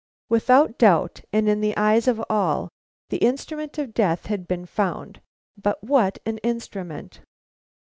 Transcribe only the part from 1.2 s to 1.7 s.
and in